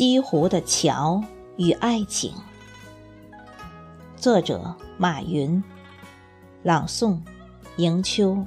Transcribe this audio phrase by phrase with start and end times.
[0.00, 1.22] 西湖的桥
[1.58, 2.32] 与爱情，
[4.16, 5.62] 作者马云，
[6.62, 7.18] 朗诵
[7.76, 8.42] 迎秋。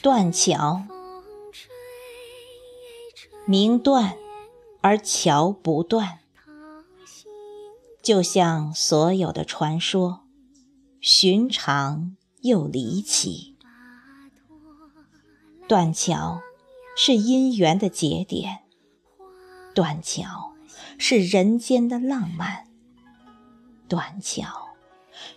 [0.00, 0.82] 断桥。
[3.50, 4.16] 名断，
[4.80, 6.20] 而桥不断，
[8.00, 10.20] 就像所有的传说，
[11.00, 13.56] 寻常又离奇。
[15.66, 16.40] 断桥
[16.96, 18.60] 是姻缘的节点，
[19.74, 20.52] 断桥
[20.96, 22.68] 是人间的浪漫，
[23.88, 24.68] 断桥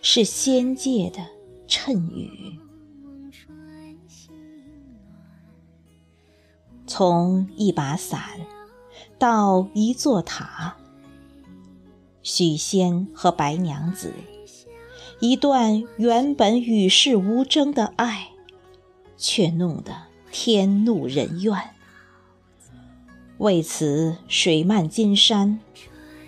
[0.00, 1.20] 是仙界的
[1.66, 2.60] 谶语。
[6.96, 8.22] 从一把伞
[9.18, 10.76] 到一座塔，
[12.22, 14.12] 许仙和白娘子
[15.18, 18.28] 一段原本与世无争的爱，
[19.16, 21.58] 却弄得天怒人怨。
[23.38, 25.58] 为此水漫金山，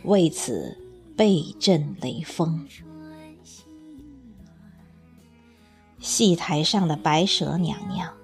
[0.03, 0.77] 为此
[1.17, 2.67] 被震雷峰。
[6.01, 8.16] 戏台上的白蛇娘娘。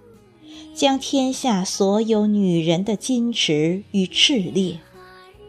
[0.83, 4.81] 将天下所有女人的矜持与炽烈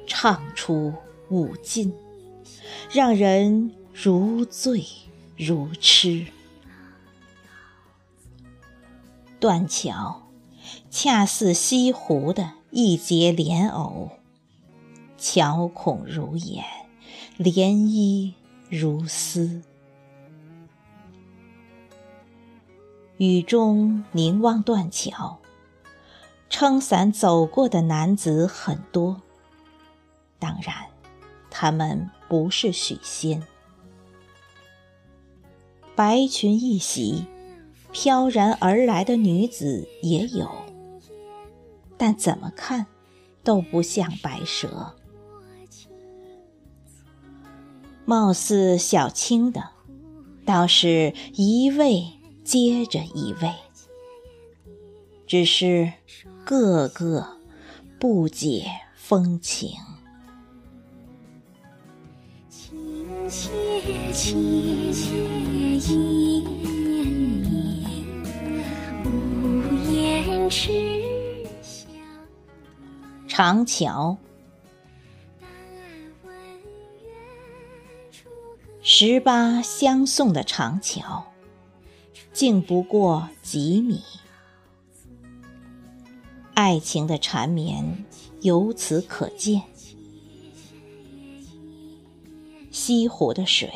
[0.06, 0.94] 唱出
[1.28, 1.92] 无尽，
[2.92, 4.86] 让人如醉
[5.36, 6.28] 如痴。
[9.40, 10.22] 断桥，
[10.92, 14.12] 恰似西湖的一节莲藕，
[15.18, 16.64] 桥孔如眼，
[17.40, 18.34] 涟漪
[18.70, 19.64] 如丝。
[23.18, 25.38] 雨中凝望断桥，
[26.50, 29.22] 撑伞走过的男子很多。
[30.40, 30.76] 当然，
[31.52, 33.44] 他们不是许仙。
[35.96, 37.28] 白裙一袭，
[37.92, 40.50] 飘然而来的女子也有，
[41.98, 42.88] 但怎么看
[43.44, 44.96] 都不像白蛇。
[48.06, 49.70] 貌似小青的，
[50.44, 52.23] 倒是一位。
[52.44, 53.54] 接着一位，
[55.26, 55.94] 只是
[56.46, 57.26] 个个
[58.00, 58.66] 不解
[58.96, 59.72] 风情。
[73.28, 74.18] 长桥，
[78.82, 81.33] 十八相送的长桥。
[82.34, 84.02] 竟不过几米，
[86.56, 88.04] 爱情的缠绵
[88.42, 89.62] 由此可见。
[92.72, 93.72] 西湖的水，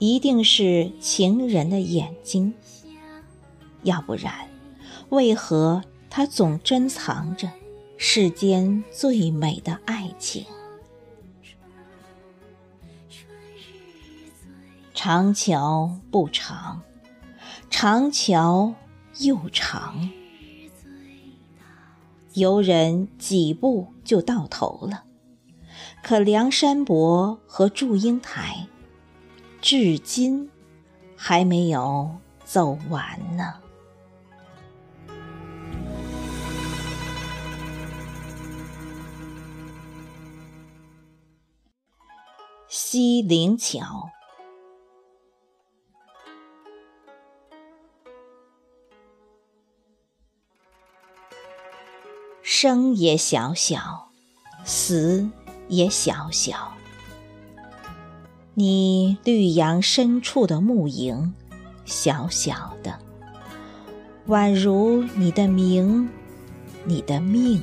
[0.00, 2.52] 一定是情人的眼睛，
[3.84, 4.50] 要不然，
[5.10, 7.48] 为何它总珍藏着
[7.96, 10.44] 世间最美的爱情？
[14.92, 16.82] 长桥不长。
[17.82, 18.74] 长桥
[19.20, 20.10] 又长，
[22.34, 25.04] 游人几步就到头了。
[26.02, 28.66] 可梁山伯和祝英台，
[29.62, 30.50] 至今
[31.16, 33.54] 还没有走完呢。
[42.68, 44.10] 西泠桥。
[52.52, 54.08] 生也小小，
[54.64, 55.30] 死
[55.68, 56.72] 也小小。
[58.54, 61.32] 你绿杨深处的暮影，
[61.84, 62.98] 小小的，
[64.26, 66.10] 宛如你的名，
[66.84, 67.62] 你的命。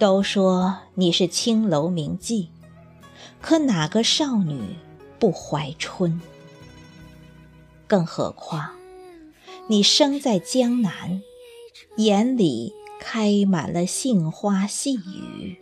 [0.00, 2.48] 都说你是青楼名妓，
[3.40, 4.76] 可哪个少女
[5.20, 6.20] 不怀春？
[7.86, 8.81] 更何况。
[9.68, 11.22] 你生在江南，
[11.96, 15.58] 眼里开满了杏花细雨。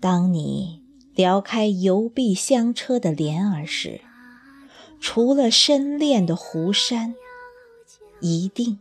[0.00, 0.82] 当你
[1.14, 4.00] 撩开油壁香车的帘儿时，
[5.00, 7.14] 除了深恋的湖山，
[8.20, 8.78] 一定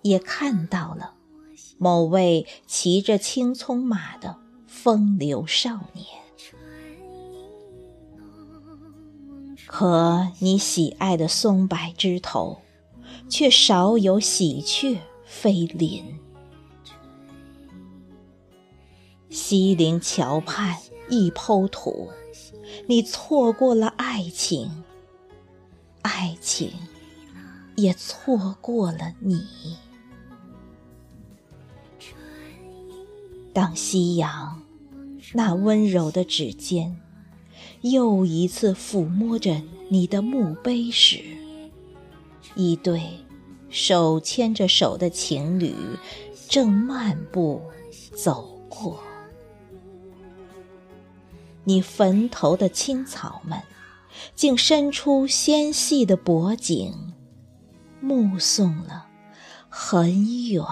[0.00, 1.14] 也看到了
[1.78, 6.21] 某位骑着青葱马的风流少年。
[9.66, 12.60] 可你喜爱的松柏枝头，
[13.28, 16.18] 却少有喜鹊飞临。
[19.30, 20.78] 西陵桥畔
[21.08, 22.10] 一抔土，
[22.86, 24.84] 你错过了爱情，
[26.02, 26.70] 爱情
[27.76, 29.46] 也错过了你。
[33.54, 34.62] 当夕阳
[35.34, 37.01] 那温柔的指尖
[37.82, 41.20] 又一次抚摸着你的墓碑时，
[42.54, 43.02] 一对
[43.68, 45.74] 手牵着手的情侣
[46.48, 47.60] 正漫步
[48.14, 49.02] 走过。
[51.64, 53.60] 你坟头的青草们，
[54.34, 57.12] 竟伸出纤细的脖颈，
[58.00, 59.06] 目送了
[59.68, 60.64] 很远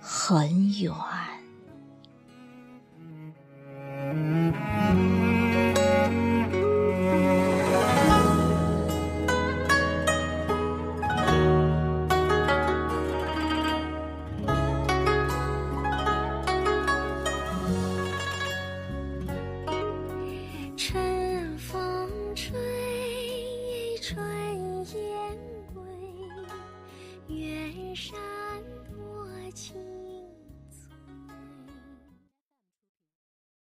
[0.00, 0.90] 很远。